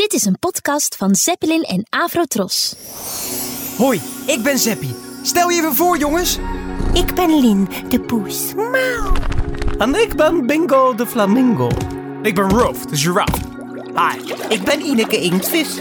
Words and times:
Dit 0.00 0.12
is 0.12 0.24
een 0.24 0.38
podcast 0.38 0.96
van 0.96 1.14
Zeppelin 1.14 1.62
en 1.62 1.86
Avrotros. 1.88 2.74
Hoi, 3.76 4.00
ik 4.26 4.42
ben 4.42 4.58
Zeppie. 4.58 4.94
Stel 5.22 5.48
je 5.48 5.58
even 5.58 5.74
voor, 5.74 5.98
jongens. 5.98 6.38
Ik 6.92 7.14
ben 7.14 7.40
Lin, 7.40 7.68
de 7.88 8.00
poes. 8.00 8.54
Miauw. 8.54 9.12
En 9.78 9.94
ik 9.94 10.16
ben 10.16 10.46
Bingo 10.46 10.94
de 10.94 11.06
Flamingo. 11.06 11.68
Ik 12.22 12.34
ben 12.34 12.50
Rolf, 12.50 12.86
de 12.86 12.96
giraffe. 12.96 13.40
Hi, 13.94 14.32
ik 14.48 14.62
ben 14.62 14.80
Ineke 14.80 15.20
Inktvis. 15.20 15.80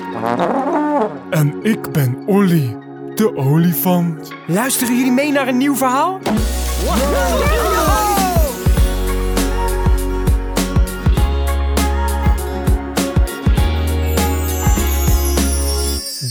En 1.30 1.64
ik 1.64 1.92
ben 1.92 2.24
Olly, 2.26 2.78
de 3.16 3.36
olifant. 3.36 4.32
Luisteren 4.48 4.96
jullie 4.96 5.12
mee 5.12 5.32
naar 5.32 5.48
een 5.48 5.58
nieuw 5.58 5.76
verhaal? 5.76 6.20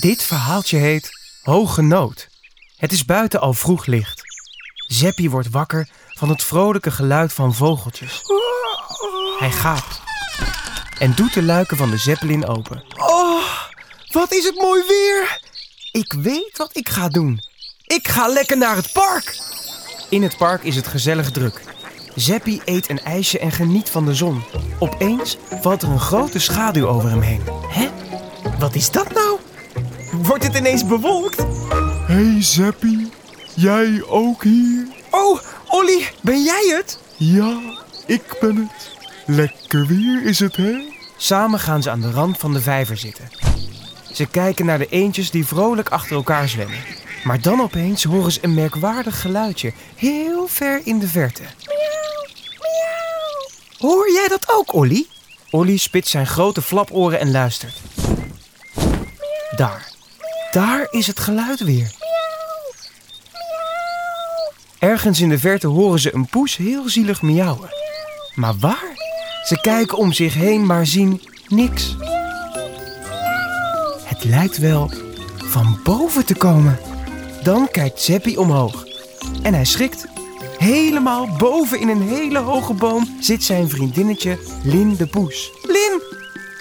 Dit 0.08 0.22
verhaaltje 0.22 0.76
heet 0.76 1.10
Hoge 1.42 1.82
Nood. 1.82 2.28
Het 2.76 2.92
is 2.92 3.04
buiten 3.04 3.40
al 3.40 3.54
vroeg 3.54 3.86
licht. 3.86 4.22
Zeppie 4.86 5.30
wordt 5.30 5.50
wakker 5.50 5.88
van 6.08 6.28
het 6.28 6.44
vrolijke 6.44 6.90
geluid 6.90 7.32
van 7.32 7.54
vogeltjes. 7.54 8.22
Hij 9.38 9.50
gaapt 9.50 10.00
en 10.98 11.14
doet 11.14 11.34
de 11.34 11.42
luiken 11.42 11.76
van 11.76 11.90
de 11.90 11.96
zeppelin 11.96 12.46
open. 12.46 12.84
Oh, 12.96 13.42
wat 14.12 14.32
is 14.32 14.44
het 14.44 14.54
mooi 14.54 14.82
weer! 14.86 15.40
Ik 15.92 16.12
weet 16.12 16.56
wat 16.56 16.76
ik 16.76 16.88
ga 16.88 17.08
doen. 17.08 17.40
Ik 17.86 18.08
ga 18.08 18.28
lekker 18.28 18.58
naar 18.58 18.76
het 18.76 18.92
park! 18.92 19.40
In 20.10 20.22
het 20.22 20.36
park 20.36 20.62
is 20.62 20.76
het 20.76 20.86
gezellig 20.86 21.30
druk. 21.30 21.60
Zeppie 22.14 22.62
eet 22.64 22.88
een 22.88 23.02
ijsje 23.02 23.38
en 23.38 23.52
geniet 23.52 23.90
van 23.90 24.04
de 24.04 24.14
zon. 24.14 24.44
Opeens 24.78 25.36
valt 25.60 25.82
er 25.82 25.88
een 25.88 26.00
grote 26.00 26.38
schaduw 26.38 26.86
over 26.86 27.10
hem 27.10 27.20
heen. 27.20 27.42
Hè? 27.68 27.88
Wat 28.58 28.74
is 28.74 28.90
dat 28.90 29.12
nou? 29.12 29.37
Wordt 30.38 30.56
het 30.56 30.66
ineens 30.66 30.86
bewolkt? 30.86 31.46
Hey 32.06 32.42
Zeppie, 32.42 33.10
jij 33.54 34.02
ook 34.06 34.42
hier? 34.42 34.86
Oh, 35.10 35.40
Olly, 35.68 36.08
ben 36.20 36.42
jij 36.42 36.74
het? 36.76 37.00
Ja, 37.16 37.60
ik 38.06 38.36
ben 38.40 38.56
het. 38.56 38.90
Lekker 39.26 39.86
weer 39.86 40.24
is 40.24 40.38
het, 40.38 40.56
hè? 40.56 40.74
Samen 41.16 41.58
gaan 41.58 41.82
ze 41.82 41.90
aan 41.90 42.00
de 42.00 42.10
rand 42.10 42.38
van 42.38 42.52
de 42.52 42.60
vijver 42.60 42.96
zitten. 42.96 43.28
Ze 44.12 44.26
kijken 44.26 44.66
naar 44.66 44.78
de 44.78 44.86
eendjes 44.86 45.30
die 45.30 45.46
vrolijk 45.46 45.88
achter 45.88 46.16
elkaar 46.16 46.48
zwemmen. 46.48 46.78
Maar 47.24 47.40
dan 47.40 47.60
opeens 47.60 48.04
horen 48.04 48.32
ze 48.32 48.38
een 48.42 48.54
merkwaardig 48.54 49.20
geluidje, 49.20 49.72
heel 49.94 50.46
ver 50.46 50.80
in 50.84 50.98
de 50.98 51.08
verte. 51.08 51.42
Hoor 53.78 54.12
jij 54.12 54.28
dat 54.28 54.46
ook, 54.50 54.74
Olly? 54.74 55.06
Olly 55.50 55.76
spitst 55.76 56.10
zijn 56.10 56.26
grote 56.26 56.62
flaporen 56.62 57.20
en 57.20 57.30
luistert. 57.30 57.76
Daar, 59.56 59.96
daar 60.50 60.86
is 60.90 61.06
het 61.06 61.20
geluid 61.20 61.60
weer. 61.60 61.90
Ergens 64.78 65.20
in 65.20 65.28
de 65.28 65.38
verte 65.38 65.66
horen 65.66 66.00
ze 66.00 66.14
een 66.14 66.26
poes 66.26 66.56
heel 66.56 66.88
zielig 66.88 67.22
miauwen. 67.22 67.68
Maar 68.34 68.54
waar? 68.58 68.96
Ze 69.44 69.60
kijken 69.60 69.98
om 69.98 70.12
zich 70.12 70.34
heen, 70.34 70.66
maar 70.66 70.86
zien 70.86 71.22
niks. 71.48 71.96
Het 74.04 74.24
lijkt 74.24 74.58
wel 74.58 74.90
van 75.36 75.80
boven 75.84 76.24
te 76.24 76.34
komen. 76.34 76.78
Dan 77.42 77.68
kijkt 77.70 78.00
Zeppie 78.00 78.40
omhoog. 78.40 78.86
En 79.42 79.54
hij 79.54 79.64
schrikt. 79.64 80.06
Helemaal 80.58 81.28
boven 81.38 81.80
in 81.80 81.88
een 81.88 82.08
hele 82.08 82.38
hoge 82.38 82.72
boom 82.72 83.16
zit 83.20 83.44
zijn 83.44 83.68
vriendinnetje 83.68 84.38
Lin 84.62 84.96
de 84.96 85.06
Poes. 85.06 85.50
Lin! 85.62 86.02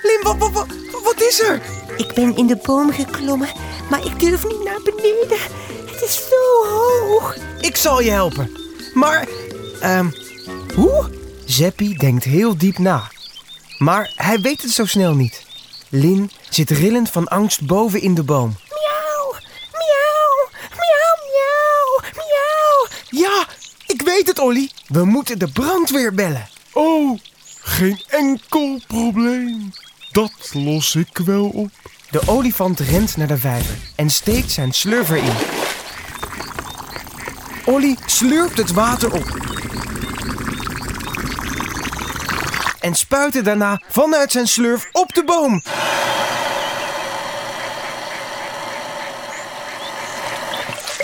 Lin, 0.01 0.19
wat, 0.23 0.37
wat, 0.37 0.51
wat, 0.51 0.67
wat 1.03 1.21
is 1.21 1.39
er? 1.39 1.61
Ik 1.97 2.13
ben 2.13 2.35
in 2.35 2.47
de 2.47 2.59
boom 2.61 2.91
geklommen, 2.91 3.49
maar 3.89 4.05
ik 4.05 4.19
durf 4.19 4.43
niet 4.43 4.63
naar 4.63 4.81
beneden. 4.83 5.37
Het 5.91 6.01
is 6.01 6.15
zo 6.29 6.69
hoog. 6.69 7.35
Ik 7.61 7.75
zal 7.75 8.01
je 8.01 8.11
helpen. 8.11 8.51
Maar, 8.93 9.27
ehm, 9.79 10.09
hoe? 10.75 11.09
Zeppie 11.45 11.97
denkt 11.97 12.23
heel 12.23 12.57
diep 12.57 12.77
na. 12.77 13.11
Maar 13.77 14.13
hij 14.15 14.39
weet 14.39 14.61
het 14.61 14.71
zo 14.71 14.85
snel 14.85 15.15
niet. 15.15 15.45
Lin 15.89 16.31
zit 16.49 16.69
rillend 16.69 17.09
van 17.09 17.27
angst 17.27 17.65
boven 17.65 18.01
in 18.01 18.13
de 18.13 18.23
boom. 18.23 18.55
Miauw, 18.69 19.33
miauw, 19.71 20.49
miauw, 20.69 21.31
miauw, 21.31 22.11
miauw. 22.15 22.87
Ja, 23.09 23.47
ik 23.85 24.01
weet 24.01 24.27
het, 24.27 24.39
Olly. 24.39 24.71
We 24.87 25.05
moeten 25.05 25.39
de 25.39 25.51
brandweer 25.51 26.13
bellen. 26.13 26.49
Oh, 26.73 27.19
geen 27.61 28.01
enkel 28.07 28.81
probleem. 28.87 29.71
Dat 30.11 30.49
los 30.53 30.95
ik 30.95 31.17
wel 31.17 31.45
op. 31.45 31.69
De 32.11 32.21
olifant 32.25 32.79
rent 32.79 33.17
naar 33.17 33.27
de 33.27 33.37
vijver 33.37 33.75
en 33.95 34.09
steekt 34.09 34.51
zijn 34.51 34.71
slurver 34.71 35.17
in. 35.17 35.33
Olly 37.65 37.97
slurpt 38.05 38.57
het 38.57 38.71
water 38.71 39.13
op. 39.13 39.45
En 42.79 42.95
spuit 42.95 43.33
het 43.33 43.45
daarna 43.45 43.81
vanuit 43.89 44.31
zijn 44.31 44.47
slurf 44.47 44.89
op 44.91 45.13
de 45.13 45.23
boom. 45.23 45.61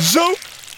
Zo, 0.02 0.34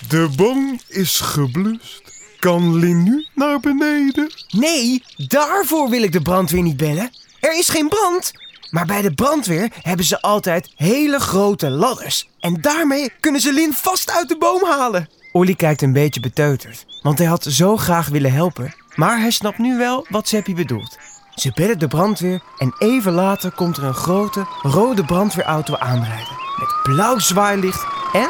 de 0.07 0.29
boom 0.35 0.79
is 0.87 1.19
geblust. 1.19 2.01
Kan 2.39 2.75
Lin 2.75 3.03
nu 3.03 3.27
naar 3.33 3.59
beneden? 3.59 4.33
Nee, 4.49 5.03
daarvoor 5.17 5.89
wil 5.89 6.03
ik 6.03 6.11
de 6.11 6.21
brandweer 6.21 6.61
niet 6.61 6.77
bellen. 6.77 7.11
Er 7.39 7.57
is 7.57 7.69
geen 7.69 7.87
brand. 7.87 8.31
Maar 8.75 8.85
bij 8.85 9.01
de 9.01 9.13
brandweer 9.13 9.71
hebben 9.81 10.05
ze 10.05 10.21
altijd 10.21 10.71
hele 10.75 11.19
grote 11.19 11.69
ladders. 11.69 12.29
En 12.39 12.61
daarmee 12.61 13.11
kunnen 13.19 13.41
ze 13.41 13.53
Lin 13.53 13.73
vast 13.73 14.11
uit 14.11 14.29
de 14.29 14.37
boom 14.37 14.63
halen. 14.63 15.09
Olly 15.31 15.55
kijkt 15.55 15.81
een 15.81 15.93
beetje 15.93 16.19
beteuterd, 16.19 16.85
want 17.01 17.17
hij 17.17 17.27
had 17.27 17.43
zo 17.43 17.77
graag 17.77 18.07
willen 18.07 18.33
helpen. 18.33 18.75
Maar 18.95 19.19
hij 19.19 19.31
snapt 19.31 19.57
nu 19.57 19.77
wel 19.77 20.05
wat 20.09 20.27
Zeppie 20.27 20.55
bedoelt. 20.55 20.97
Ze 21.35 21.51
bellen 21.53 21.79
de 21.79 21.87
brandweer 21.87 22.41
en 22.57 22.75
even 22.77 23.11
later 23.11 23.51
komt 23.51 23.77
er 23.77 23.83
een 23.83 23.93
grote 23.93 24.45
rode 24.61 25.05
brandweerauto 25.05 25.77
aanrijden. 25.77 26.37
Met 26.59 26.75
blauw 26.83 27.19
zwaailicht 27.19 27.85
en 28.13 28.29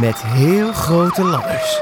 met 0.00 0.22
heel 0.22 0.72
grote 0.72 1.22
ladders. 1.22 1.80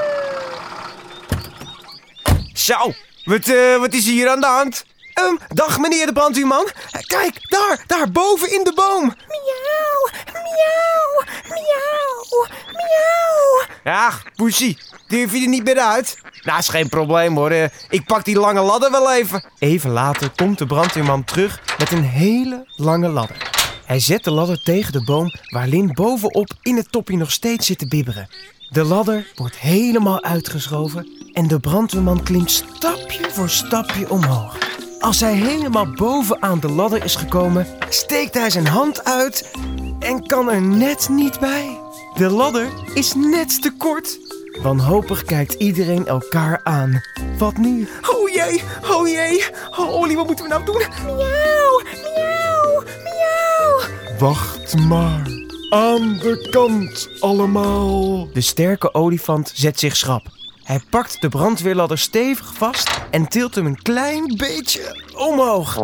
Zo, 2.53 2.93
wat, 3.25 3.49
eh, 3.49 3.77
wat 3.77 3.93
is 3.93 4.07
hier 4.07 4.29
aan 4.29 4.41
de 4.41 4.47
hand? 4.47 4.85
Ehm, 5.17 5.37
dag 5.55 5.79
meneer 5.79 6.07
de 6.07 6.13
brandweerman. 6.13 6.69
Eh, 6.91 7.01
Kijk, 7.03 7.51
daar, 7.51 7.85
daar 7.87 8.11
boven 8.11 8.53
in 8.53 8.65
de 8.65 8.73
boom. 8.75 9.03
Miauw, 9.29 10.23
miauw, 10.33 11.23
miauw, 11.49 12.47
miauw. 12.73 13.93
Ach, 13.95 14.23
poesie, 14.37 14.79
durf 15.09 15.33
je 15.33 15.41
er 15.43 15.49
niet 15.49 15.65
meer 15.65 15.79
uit? 15.79 16.19
Nou, 16.43 16.59
is 16.59 16.69
geen 16.69 16.89
probleem 16.89 17.37
hoor. 17.37 17.51
Eh, 17.51 17.69
Ik 17.89 18.07
pak 18.07 18.25
die 18.25 18.39
lange 18.39 18.61
ladder 18.61 18.91
wel 18.91 19.13
even. 19.13 19.45
Even 19.59 19.91
later 19.91 20.31
komt 20.37 20.59
de 20.59 20.67
brandweerman 20.67 21.25
terug 21.25 21.61
met 21.79 21.93
een 21.93 22.05
hele 22.05 22.67
lange 22.77 23.09
ladder. 23.09 23.37
Hij 23.85 24.01
zet 24.01 24.25
de 24.25 24.31
ladder 24.31 24.63
tegen 24.63 24.93
de 24.93 25.05
boom 25.05 25.33
waar 25.51 25.67
Lin 25.67 25.91
bovenop 25.95 26.51
in 26.63 26.77
het 26.77 26.93
topje 26.93 27.17
nog 27.17 27.33
steeds 27.33 27.67
zit 27.67 27.79
te 27.79 27.89
bibberen. 27.89 28.29
De 28.71 28.85
ladder 28.85 29.27
wordt 29.35 29.57
helemaal 29.59 30.23
uitgeschoven 30.23 31.09
en 31.33 31.49
de 31.49 31.61
brandweerman 31.61 32.23
klimt 32.23 32.51
stapje 32.51 33.31
voor 33.31 33.49
stapje 33.49 34.11
omhoog. 34.11 34.57
Als 35.01 35.21
hij 35.21 35.35
helemaal 35.35 35.93
bovenaan 35.93 36.61
de 36.61 36.71
ladder 36.71 37.05
is 37.05 37.17
gekomen, 37.17 37.67
steekt 37.89 38.35
hij 38.35 38.51
zijn 38.51 38.67
hand 38.67 39.05
uit 39.05 39.51
en 39.99 40.27
kan 40.27 40.51
er 40.51 40.63
net 40.63 41.09
niet 41.09 41.41
bij. 41.41 41.81
De 42.15 42.31
ladder 42.31 42.69
is 42.95 43.15
net 43.15 43.63
te 43.63 43.73
kort. 43.79 44.19
Wanhopig 44.63 45.25
kijkt 45.25 45.53
iedereen 45.53 46.07
elkaar 46.07 46.61
aan. 46.65 47.03
Wat 47.39 47.57
nu? 47.57 47.89
Oh 48.11 48.29
jee, 48.29 48.63
oh 48.91 49.09
jee. 49.09 49.45
Oh 49.79 49.95
Olly, 49.95 50.15
wat 50.15 50.27
moeten 50.27 50.45
we 50.45 50.51
nou 50.51 50.65
doen? 50.65 50.83
Miauw, 51.05 51.83
miauw, 52.15 52.83
miauw. 53.03 54.19
Wacht 54.19 54.79
maar. 54.79 55.31
Aan 55.71 56.19
de 56.19 56.49
kant 56.51 57.09
allemaal. 57.21 58.29
De 58.33 58.41
sterke 58.41 58.95
olifant 58.95 59.53
zet 59.55 59.79
zich 59.79 59.97
schrap. 59.97 60.23
Hij 60.67 60.81
pakt 60.91 61.21
de 61.21 61.29
brandweerladder 61.29 61.99
stevig 61.99 62.53
vast 62.55 62.89
en 63.11 63.29
tilt 63.29 63.55
hem 63.55 63.67
een 63.67 63.83
klein 63.83 64.37
beetje 64.37 65.05
omhoog. 65.15 65.75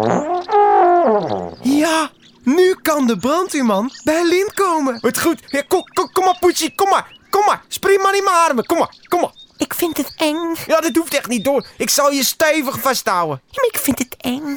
Ja, 1.62 2.11
nu 2.43 2.75
kan 2.82 3.06
de 3.06 3.17
brandweerman 3.19 3.90
bij 4.05 4.25
Lin 4.25 4.50
komen. 4.55 4.99
Het 5.00 5.20
goed. 5.20 5.40
Ja, 5.46 5.62
kom, 5.69 5.84
kom, 5.93 6.12
kom 6.12 6.25
maar, 6.25 6.37
Poetsie, 6.40 6.75
kom 6.75 6.88
maar. 6.88 7.19
Kom 7.31 7.44
maar, 7.44 7.62
spring 7.69 8.02
maar 8.02 8.17
in 8.17 8.25
mijn 8.25 8.37
armen. 8.37 8.67
Kom 8.67 8.79
maar, 8.79 8.94
kom 9.08 9.20
maar. 9.20 9.32
Ik 9.56 9.75
vind 9.75 9.96
het 9.96 10.12
eng. 10.17 10.55
Ja, 10.67 10.81
dit 10.81 10.96
hoeft 10.96 11.14
echt 11.14 11.29
niet 11.29 11.44
door. 11.44 11.67
Ik 11.76 11.90
zal 11.90 12.11
je 12.11 12.25
stevig 12.25 12.81
vasthouden. 12.81 13.40
Ja, 13.46 13.61
maar 13.61 13.70
ik 13.73 13.79
vind 13.79 13.99
het 13.99 14.17
eng. 14.17 14.56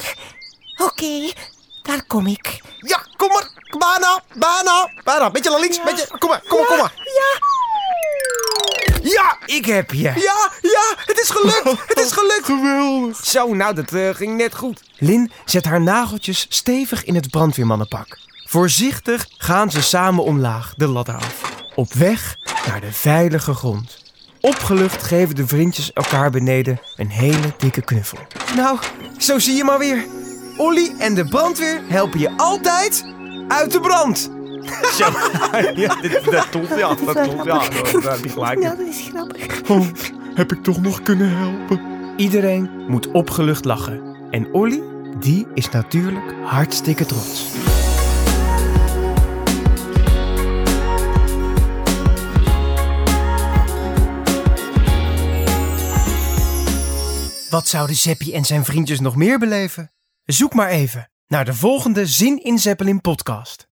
Oké, 0.77 1.31
daar 1.83 2.05
kom 2.07 2.27
ik. 2.27 2.61
Ja, 2.79 3.05
kom 3.17 3.27
maar. 3.27 3.49
Bijna, 3.77 4.23
bijna, 4.33 4.91
bijna. 5.03 5.31
Beetje 5.31 5.49
naar 5.49 5.59
links, 5.59 5.83
beetje. 5.83 6.07
Kom 6.17 6.29
maar, 6.29 6.41
kom 6.47 6.57
maar, 6.59 6.67
kom 6.67 6.77
maar. 6.77 6.93
Ja. 6.95 7.54
Ja, 9.11 9.37
ik 9.45 9.65
heb 9.65 9.91
je. 9.91 10.01
Ja, 10.01 10.51
ja, 10.61 10.95
het 11.05 11.19
is 11.19 11.29
gelukt. 11.29 11.79
Het 11.95 11.99
is 11.99 12.11
gelukt. 12.11 12.45
Geweldig. 12.45 13.25
Zo, 13.25 13.53
nou, 13.53 13.75
dat 13.75 13.91
eh, 13.91 14.09
ging 14.09 14.37
net 14.37 14.55
goed. 14.55 14.83
Lin 14.97 15.31
zet 15.45 15.65
haar 15.65 15.81
nageltjes 15.81 16.45
stevig 16.49 17.03
in 17.03 17.15
het 17.15 17.29
brandweermannenpak. 17.29 18.17
Voorzichtig 18.47 19.27
gaan 19.37 19.71
ze 19.71 19.81
samen 19.81 20.23
omlaag 20.23 20.73
de 20.77 20.87
ladder 20.87 21.15
af. 21.15 21.41
Op 21.75 21.93
weg 21.93 22.37
naar 22.67 22.81
de 22.81 22.91
veilige 22.91 23.53
grond. 23.53 23.97
Opgelucht 24.41 25.03
geven 25.03 25.35
de 25.35 25.47
vriendjes 25.47 25.93
elkaar 25.93 26.29
beneden 26.29 26.79
een 26.95 27.09
hele 27.09 27.53
dikke 27.57 27.81
knuffel. 27.81 28.17
Nou, 28.55 28.79
zo 29.17 29.39
zie 29.39 29.55
je 29.55 29.63
maar 29.63 29.79
weer. 29.79 30.05
Olly 30.57 30.93
en 30.97 31.13
de 31.13 31.25
brandweer 31.25 31.81
helpen 31.87 32.19
je 32.19 32.37
altijd 32.37 33.05
uit 33.47 33.71
de 33.71 33.79
brand. 33.79 34.34
Zo, 34.97 35.05
ja, 35.75 35.95
dit, 36.01 36.31
dat 36.31 36.49
klopt, 36.49 36.77
ja. 36.77 36.87
Dat 36.87 37.21
klopt, 37.21 37.43
ja. 37.43 37.69
Dat 37.91 38.03
heb 38.03 38.23
je 38.23 38.29
gelijk. 38.37 38.61
Ja, 38.61 38.69
dat 38.69 38.87
is 38.87 39.07
grappig. 39.09 39.69
Oh, 39.69 39.87
heb 40.35 40.51
ik 40.51 40.63
toch 40.63 40.81
nog 40.81 41.01
kunnen 41.01 41.37
helpen? 41.37 41.81
Iedereen 42.17 42.69
moet 42.87 43.11
opgelucht 43.11 43.65
lachen. 43.65 44.15
En 44.29 44.53
Olly, 44.53 44.81
die 45.19 45.47
is 45.53 45.69
natuurlijk 45.69 46.33
hartstikke 46.43 47.05
trots. 47.05 47.45
Wat 57.49 57.67
zouden 57.67 57.95
Zeppie 57.95 58.33
en 58.33 58.45
zijn 58.45 58.65
vriendjes 58.65 58.99
nog 58.99 59.15
meer 59.15 59.39
beleven? 59.39 59.91
Zoek 60.23 60.53
maar 60.53 60.69
even 60.69 61.09
naar 61.27 61.45
de 61.45 61.53
volgende 61.53 62.05
Zin 62.05 62.43
in 62.43 62.59
Zeppelin 62.59 63.01
podcast. 63.01 63.67